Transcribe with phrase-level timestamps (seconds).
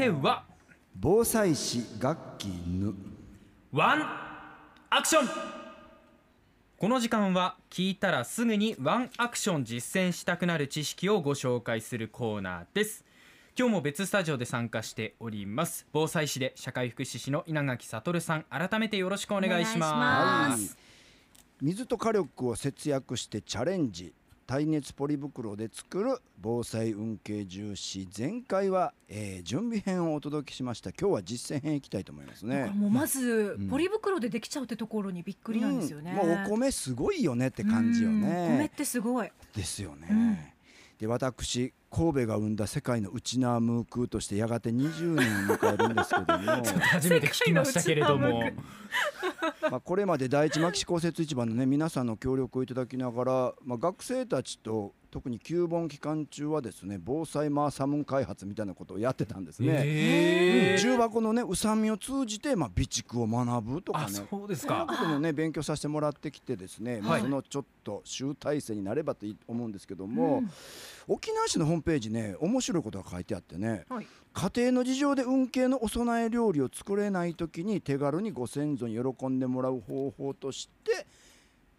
[0.00, 0.44] ては
[0.98, 2.94] 防災士楽器ぬ。
[3.70, 4.02] ワン
[4.88, 5.28] アクション。
[6.78, 13.04] この時間は聞いたらすぐにワンアクション実践したくなる知識をご紹介するコーナーです。
[13.58, 15.86] 今日も別スタジオで参加しております。
[15.92, 18.44] 防災士で社会福祉士の稲垣悟さん。
[18.44, 20.62] 改めてよろしくお願いします。
[20.62, 20.80] はい。
[21.60, 24.14] 水と火力を節約してチャレンジ
[24.50, 30.90] 耐熱ポリ袋で作る防災運慶重視前回は、えー準備編をお届けしました。
[30.90, 32.68] 今日は実践編いきたいと思いますね。
[32.74, 33.68] もうまずうん。
[33.68, 36.18] ポリ袋でできちゃうってところにびっくりなんですよね。
[36.20, 36.28] うん。
[36.28, 39.30] もうお米すごいよねって感じようんお米っねてすごい。
[39.54, 40.38] ですよね、うん。
[40.98, 46.64] で私神戸が生んだ世界のウチナームークーとしてやがて20年を迎えるんですけども。
[46.90, 48.42] 初めて聞きましたけれども
[49.70, 59.82] まあこれまで第一牧師公設市場のね皆さんの協力をいただきながら、まあ、学生たちと特に旧本期間中はですね防災マーサムン開発みたいなことをやってたんですね。
[59.84, 60.80] えー。
[60.80, 67.22] 重箱のね宇佐美を通じて、まあ、備蓄を学ぶとかあねそうですそういうかこともね勉強させてもらってきてですね、まあ、はい。
[67.22, 70.50] そのちょっと集大成になればと思うんですけども、うん。
[71.08, 74.06] 沖縄市のホームページね面白いことが書いてあってねはい。
[74.32, 81.06] 家庭の事情で運慶のお供え料理を作れない時に手軽にご先祖に喜んでもらう方法として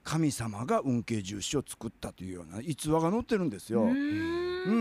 [0.03, 3.83] 神様が運慶重視を作ったというような逸話が載ってるんですよ。
[3.83, 3.91] うう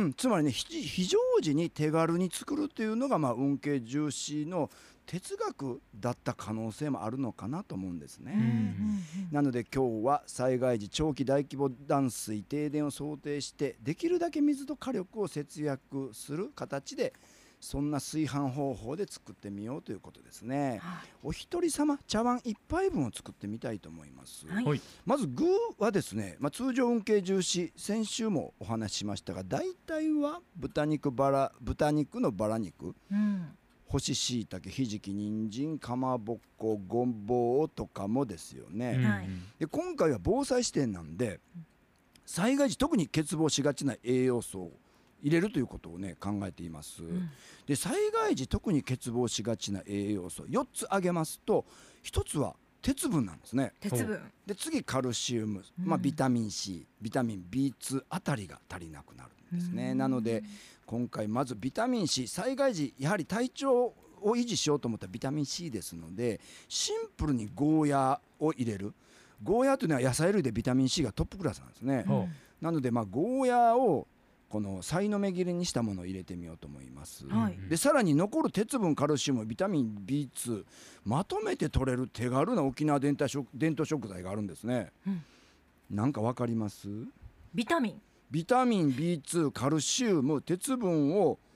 [0.06, 4.70] んつまりね非非常時に手軽に作るというのが、まあ、運慶重視の
[5.06, 8.32] 哲学だった可能性もあるのかなと思うんですね。
[8.34, 17.12] うんなので今日は災害時長期大規模断水停電を想定してできるだけ水と火力を節約する形で
[17.61, 20.80] そんな炊飯方法で作ってみようということですね。
[20.83, 24.47] はお一人様茶碗一杯分を作ってみたいと思います。
[24.48, 25.44] はいはいまず具
[25.78, 32.94] はですね、まあ、通常運慶重視先週もお話ししましたが大体は豚肉バラ豚肉のバラ肉い。
[33.12, 33.48] うん。
[33.87, 38.94] 干し椎茸ひじき人参かまぼっこごぼうとかもですよね。
[38.97, 39.28] うんはい
[39.59, 41.41] で今回は防災視点なんで
[42.25, 44.72] 災害時特に欠乏しがちな栄養素を
[45.22, 47.31] 入れるということをね考えています、ん。
[47.66, 51.64] で災害時特に欠乏しがちな栄養素4つ挙げますと
[52.04, 53.72] 1つは鉄分なんですね。
[53.80, 54.20] 鉄分。
[54.47, 59.92] で次カルシウム、まあ、うんビタミン C ビタミン B2 あたりが足りなくなるんですね。
[59.92, 59.98] うん。
[59.98, 60.42] なので
[60.86, 68.94] 今回まずビタミン C 災害時やはり体調を維持しようと思ったらビタミン C ですのでシンプルにゴーヤを入れる。
[69.42, 72.04] ゴーヤというのは野菜類でビタミン C がトップクラスなんですね。
[72.06, 72.28] ほ
[72.60, 74.06] なのでまあゴーヤを
[74.50, 77.56] このさいの目切りにしたものを入れてみようと思います、はい。
[77.69, 80.65] でさらに残る鉄分カルシウムビタミン B2
[81.05, 85.22] まとめて取れる手軽な沖縄伝統食伝統食材があるんですね、うん。
[85.91, 86.89] なんかわかります？
[87.55, 88.03] ビタミン。
[88.31, 91.50] ビタミン B2 カルシウム鉄分をええ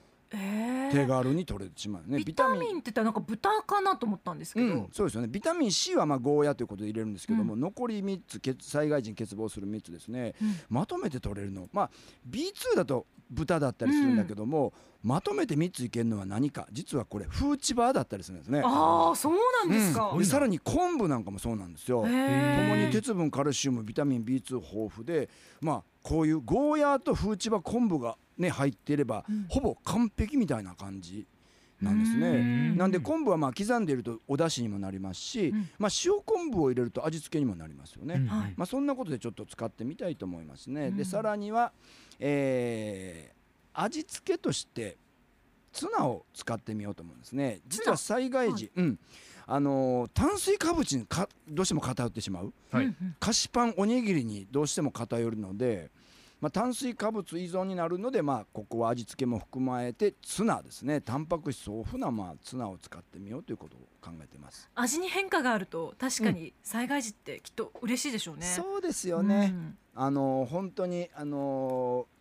[0.93, 2.61] 手軽に取れてしまうね、ビタミン。
[2.61, 4.67] って言ったらなんか豚かなと思ったんですけど。
[4.67, 5.29] うん、そうですよね。
[5.29, 10.35] ビタミン C はまあゴーヤということで入れるんですけども、残り3つ欠災害時に欠乏する3つですね。
[10.41, 10.57] うん。
[10.69, 11.69] まとめて取れるの。
[11.73, 11.91] まあ
[12.29, 14.73] B2 だと豚だったりするんだけども、
[15.03, 16.67] まとめて3ついけるのは何か。
[16.73, 18.63] 実はこれフーチバーだったりするんですね。
[18.65, 20.11] ああそうなんですか。
[20.13, 20.19] うん。
[20.19, 22.01] でさらに昆布なんかもそうなんですよ。
[22.01, 25.29] へとえもに鉄分カルシウムビタミン B2 豊富で
[25.61, 29.47] まあこういうゴーヤーとフーチバー昆布がね入っていれば、うん。
[29.49, 31.27] ほぼ完璧みたいな感じ
[31.81, 32.31] なんですうね。
[32.75, 32.77] ん。
[32.77, 35.69] なんで昆布はまあ刻んでいるとお出汁にもなりますし、うん。
[35.79, 38.15] まあ、塩昆布を入れると味付けにもなりますよね。
[38.15, 38.27] うん。
[38.27, 38.55] はい。
[38.57, 40.89] まあ、そんなことでちょっと使ってみたいと思いますね。
[40.89, 40.97] うん。
[40.97, 41.73] でさらには、
[42.19, 43.35] えー
[43.77, 44.97] 味付けとして
[45.73, 47.59] ツナを使ってみようと思うんですね。
[47.67, 48.99] 実は災害時、うん。
[49.49, 52.53] あのー炭水化物にかどうしても偏ってしまう。
[52.71, 55.91] はい菓子パンおにぎりにどうしても偏るので、
[56.45, 64.69] まあ、炭水化物依存になるので、まあ、ここは味付けも含まれてツナですねタンパク質豊富な、まあ、ツナを使ってみようということを考えてます。
[64.75, 68.45] 味に変化があると確かに災害時ってきっと嬉しいでしょうね。
[68.45, 69.79] そうですよね、うん。
[69.95, 72.15] あのー本当にあのー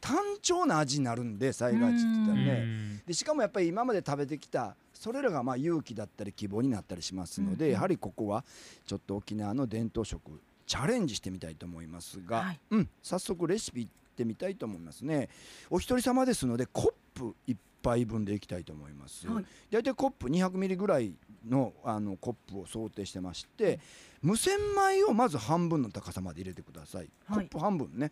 [0.00, 3.02] 単調な味になるんで災害時って言ったらね、うん。
[3.04, 7.74] でしかもやっぱり今まで食べてきたそれらがまあ勇気だったり希望になったりしますので、うんうん。
[7.74, 8.44] やはりここは
[8.86, 12.60] ちょっと沖縄の伝統食チャレンジしてみたいと思いますが、はい。
[12.70, 15.28] うん、早速レシピいってみたいと思いますね。
[15.70, 19.44] お一人様ですのでコップ1杯分でいきたいと思います、はい。
[19.70, 21.14] 大体コップ200ミリぐらい
[21.48, 23.78] のあのコップを想定してまして
[24.22, 27.36] 無洗米をまず半分の高さまで入れてください、はい。
[27.36, 28.10] コップ半分ね。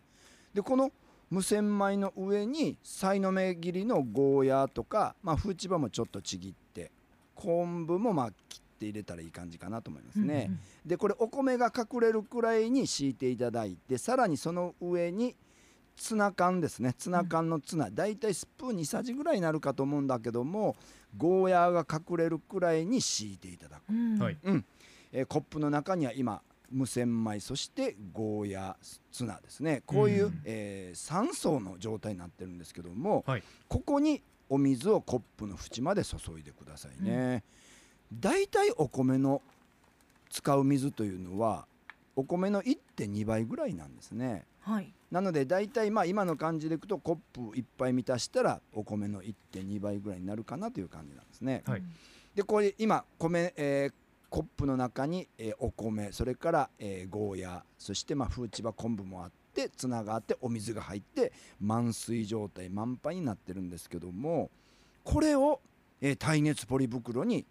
[0.52, 0.92] でこの
[1.30, 6.92] 無洗米の上にさいの目切りのゴーヤーとか、まあ、フーチバもちょっとちぎって
[7.34, 15.35] 昆布もまあ切って入れたらいい感じかなと思いますね、うんうんでこれお米が隠れるくらいに敷いていただいてさらにその上に
[15.97, 16.93] ツナ缶ですね。
[16.99, 20.76] ツナ缶のツナ、だいたいスプーン2さじぐらいになるかと思うんだけども
[21.17, 24.19] ゴーヤーが隠れるくらいに敷いていただく、うん。
[24.19, 24.38] はい。
[25.12, 29.82] えーコップの中には今無洗米そしてゴーヤーツナですね。
[29.87, 30.43] こういう、うん。
[30.44, 33.43] え3層の状態になってるんですけども、はい。
[33.69, 37.43] ここにお水をコップの縁まで注いでくださいね、だい
[38.49, 39.43] たいお米の
[40.31, 41.66] 使う水というのは
[42.16, 44.44] お米の1.2倍ぐらいなんですね。
[44.61, 44.93] はい。
[45.11, 51.62] なので大体まあ今の感じでいくとコップ1杯満たしたらお米の1.2倍ぐらいになるかなという感じなんですね。
[51.66, 51.82] はい。
[52.34, 53.94] でこれ今米、えー
[54.31, 64.50] コップの中に、えーお米それから、えーゴーヤーそしてまあフーチバ昆布もあってツナがあってお水が入って満水状態満杯になってるんですけども
[65.05, 65.61] これを、
[66.00, 67.44] えー耐熱ポリ袋に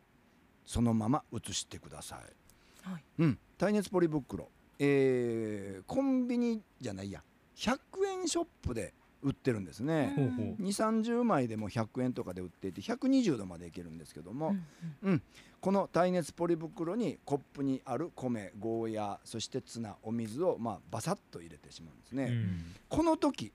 [0.65, 2.89] そのまま移してください。
[2.89, 3.03] はい。
[3.19, 4.49] うん、耐熱ポリ袋、
[4.79, 7.23] えーコンビニじゃないや。
[7.55, 7.77] 100
[8.21, 10.13] 円ショップで売ってるんですね。
[10.15, 10.61] ほうほう。
[10.61, 14.55] 2 3 0枚でも100円とかで売っていて120度までいけるんですけども、
[15.01, 15.21] うん
[15.61, 22.65] この耐熱ポリ袋にコップにある米ゴーヤーそしてツナお水をまあバサッと入れてしまうんですね、うん。
[22.89, 23.53] この時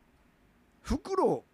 [0.81, 1.45] 袋を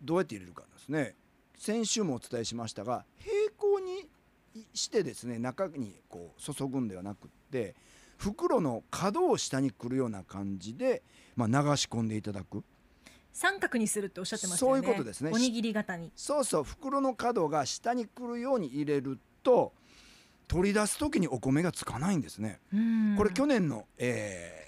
[0.00, 1.16] どうやって入れるかですね。
[1.58, 4.06] 先週もお伝えしましたが平行に
[4.74, 7.74] してですね中にこう注ぐんではなくって
[8.16, 11.02] 袋の角を下にくるような感じで、
[11.34, 12.64] まあ、流し込んでいただく。
[13.32, 14.82] 三角にするっておっしゃってましたよね。
[14.82, 15.30] そういうことですね。
[15.34, 16.10] おにぎり型に。
[16.16, 16.64] そうそう。
[16.64, 19.74] 袋の角が下にくるように入れると
[20.48, 22.60] 取り出す時にお米がつかないんですね。
[23.18, 24.66] これ去年の、えー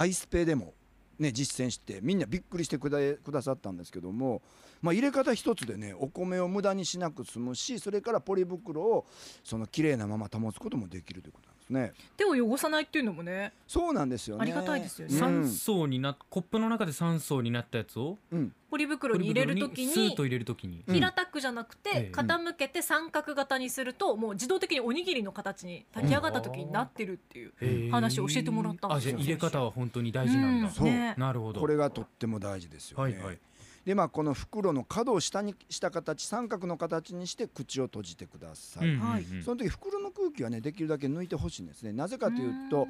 [0.00, 0.72] アイスペイでも、
[1.18, 4.40] ね、実践してみんなびっくりしてくだくださったんですけども、
[4.82, 9.06] まあ、入れ方一つでねお米を無駄にしなく済むしそれからポリ袋を
[9.44, 11.92] その綺麗なまま保つこともできるということなんですね。
[12.16, 14.42] 手を汚さないっていうのもねそうなんですよね。
[14.42, 15.16] ありがたいですよね。
[15.16, 15.42] うん。
[15.42, 20.84] 3層になコップの中で3層になったやつをうんポリ袋に入れるときにスーッと入れるときに。
[20.86, 20.94] うん。
[20.94, 22.02] 平たくじゃなくええ。
[22.04, 29.10] て傾けて三角型にするともう自動的におにぎりの形に炊き上がった時になってるっていう話を教えてもらったんあですよ。
[29.12, 30.66] じゃあ入れ方は本当に大事なんだ。
[30.68, 30.72] うん。
[30.72, 30.84] そう。
[30.86, 31.14] ね。
[31.18, 31.60] なるほど。
[31.60, 33.14] これがとっても大事ですよね。
[33.14, 33.38] はいはい。
[33.84, 38.88] でまあこの袋の角を下にした形三角の形にして口を閉じてください。
[38.88, 41.28] うんうんその時袋の空気はねできるだけ抜い。
[41.28, 41.92] てほしいんですね。
[41.92, 42.86] なぜかというと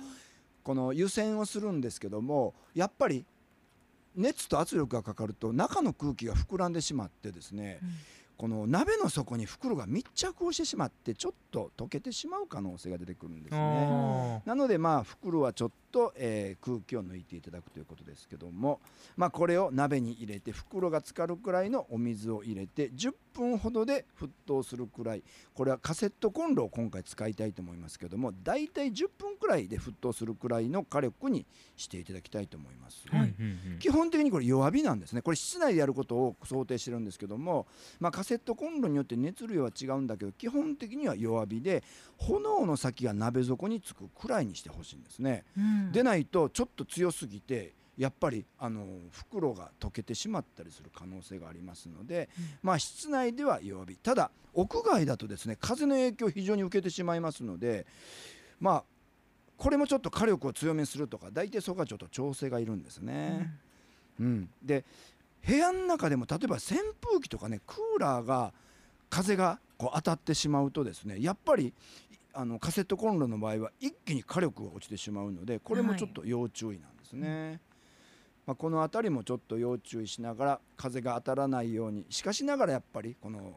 [0.62, 3.24] この湯煎をするんですけどもやっぱり
[4.16, 7.78] 熱と圧力がかかると中の空気が膨らんでしまってですね
[8.40, 13.60] この鍋の底に袋が密着をしてしまってちょっと溶けてしまう可能性が出てくるんですね。
[13.60, 18.80] あなのでまあ袋はちょっと、えー空気を抜いていただくということですけども
[19.16, 25.22] まあこれを鍋に入れて袋が浸かるくらいのお水を入れて10分ほどで沸騰するくらい
[25.54, 31.44] これはカセットコンロを今回使いたいと思いますけどもだいたい10分くらいで沸騰するくらいの火力に
[31.76, 33.04] していただきたいと思います。
[33.10, 33.34] ーはい
[33.80, 37.66] 基本的にこれ弱火なんですねこれ室内でやることを想定してるんですけども、
[37.98, 41.82] まあ、カセットコンロによって熱量は違うんだけど基本的には弱火で
[42.16, 45.42] 炎の先が鍋底につくくらいにしてほしいんですね。
[45.58, 45.90] うん。
[45.90, 52.44] でないとちょっと強すぎてやっぱりあの袋が溶けてしまったりする可能性がありますので、うん。
[52.62, 53.96] まあ室内では弱火。
[53.96, 57.84] ただ屋外だとですね風の影響を非常に受けてしまいますので
[58.60, 58.84] まあ
[59.56, 63.50] これもちょっと火力を強めにするとか大体そこはちょっと調整がいるんですね。
[64.20, 64.84] うん、で
[65.46, 68.52] 部屋の中でも例えば扇風機とかねクーラーが
[69.08, 71.72] 風がこう当たってしまうとですねやっぱり
[72.32, 77.60] あのカセットコンロの場合は一気に火力が落ちてしまうのでこれもちょっと要注意なんですね。
[78.46, 83.54] まあ、この辺りもちょっと要注意しながら風が当たらないようにしかしながらやっぱりこの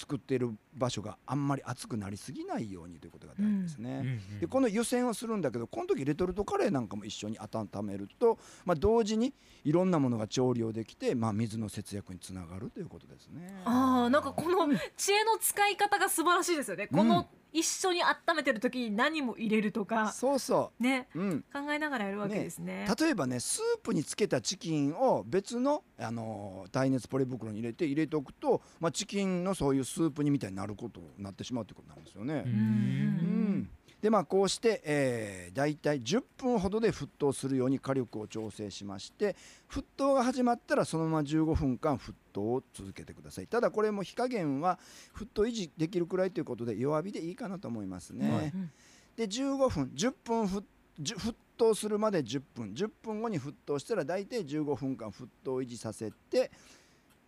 [0.00, 3.90] 作っている場所があんまり熱くなりすぎないようにということが大事ですね。
[3.90, 13.60] うんうんでこの湯煎をするんだけどこの時レトルトカレーなんかも一緒に温めると、まあ、同時にいろんなものが調理をできて、まあ、水の節約につながるということですね。
[13.64, 22.86] あーなんかこの知恵の使い方が素晴らしいですよね、この一緒に温めてる時に何も入れるとかそうそねう、うん、考えながらやるわけですね。
[22.98, 32.44] 例えばねスープにつけたチキンを別の、あのー耐熱ポリ袋に入れて入れておくと、まあ、チキンのそういうスープ煮みたいになることになってしまうということなんですよね。
[32.46, 33.70] うん
[34.02, 39.36] でまあこうして、えー、大体10分ほどで沸騰するように火力を調整しまして
[39.70, 43.46] 沸騰が始まったらそのまま15分間沸騰を続けてください。
[43.46, 44.78] ただこれも火加減は
[45.16, 48.44] 沸騰維持できるくらいということで弱火でいいかなと思いますね、はい。
[48.46, 48.70] うん
[49.16, 52.72] で15分10分沸騰するまで10分。
[52.72, 56.50] 10分後に沸騰したら大体15分間沸騰を維持させて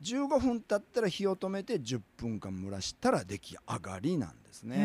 [0.02, 4.76] 15分経ったら火を止めて10分間蒸らしたら出来上がりなんですね。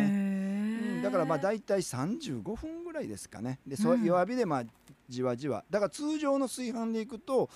[0.77, 1.01] うん。
[1.01, 3.59] だからまあ大体35分ぐらいですかね。
[3.65, 4.03] でそううん。
[4.03, 4.63] 弱火でまあ
[5.09, 5.63] じわじわ。
[5.69, 7.49] だから通常の炊飯でいくと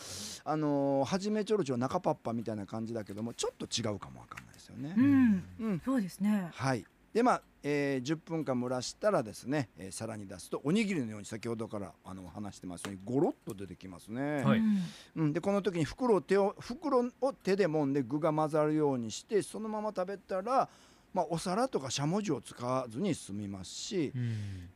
[0.43, 4.93] あのー初めちょろちょろ中パッパみたいな感じだけどもちょっと違うかもわかんないですよね。
[4.97, 5.01] う。
[5.01, 5.43] ん。
[5.59, 6.49] うん、そうですね。
[6.53, 6.85] はい。
[7.13, 14.43] でまあ、えー10分間蒸らしたらですね、えーさらに出すとおにぎりのように先ほどからあの話してますようにゴロッと出てきますね。
[14.43, 14.59] はい。
[14.59, 14.81] うん。
[15.17, 20.69] うん、でこの時に袋を手を袋を手で揉んで具が混ざるようにしてそのまま食べたら、
[21.13, 24.69] まあ、お皿とかしゃもじを使わずに済みますしうん。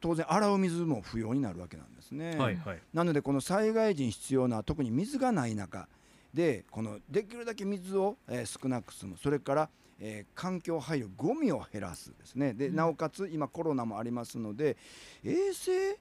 [0.00, 2.36] 当然洗う水も不要になるわけなんですね。
[2.36, 2.80] はいはい。
[2.92, 5.86] なのでこの災害時に必要な特に水がない中
[6.34, 9.16] でこのできるだけ水を、えー少なく済む。
[9.22, 9.68] それから、
[10.00, 12.52] えー環境配慮ゴミを減らすですね。
[12.52, 12.74] で、うん。
[12.76, 14.76] なおかつ今コロナもありますので
[15.24, 15.96] 衛生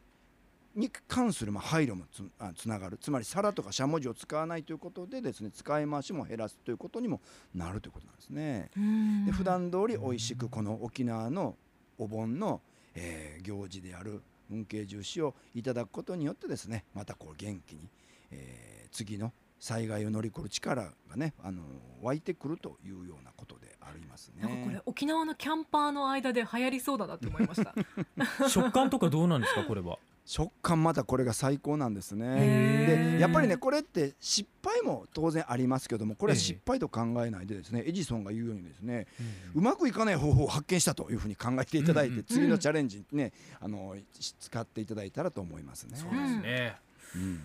[0.76, 7.20] に関するまあ配慮もつあつながるつまり皿とかしゃもじを使わないということでですね使い回しも減らすということにも
[7.54, 8.72] なるということなんですね。
[8.78, 11.56] うんで普段通り美味しくこの沖縄の
[11.98, 12.62] お盆の、
[12.96, 17.90] えー行事である運慶重視をいただくことによってですねまたこう元気に、
[18.32, 21.62] えー次の災害を乗り越える力がね、あの
[22.02, 24.82] 湧いてくるというようなことでありますなんかこれね。
[24.88, 27.74] 沖縄のキャンパーの間で流行りそうだなって思いました
[28.50, 29.98] 食感とかどうなんですかこれは？
[30.26, 33.16] 食感またこれが最高なんですね。
[33.16, 36.42] でやっぱりねこれって失敗も当然ありますけどもこれはええ。
[36.42, 39.08] 失敗と考えないでですねエジソンが言うようにですね
[39.56, 42.26] ううまくいかない方法を発見したというふうに考えていただいて、うんうん。
[42.26, 45.98] 次のチャレンジにねあのし使っていただいたらと思いますね。
[45.98, 46.76] そうですね。
[47.16, 47.44] うん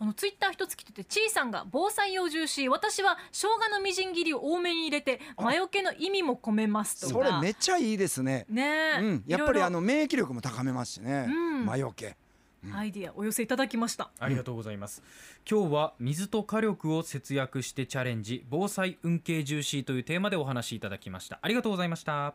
[0.00, 8.46] あのツイッター一つ来ててちいさんが防災用重視私は生姜のみじん切りを多めに入れて魔除けの意味も込めますとそかれめっちゃいいですね。
[8.48, 8.62] ね。
[8.98, 11.26] え、うん、やっぱりあの免疫力も高めますしね。
[11.28, 11.66] うん。
[11.66, 12.16] 魔除け。
[12.64, 12.74] うん。
[12.74, 14.10] アイディアお寄せいただきました。
[14.18, 15.02] ありがとうございます、
[15.48, 21.38] 今日は水と火力を節約してチャレンジ防災運慶重視というテーマでお話しいただきました。
[21.42, 22.34] ありがとうございました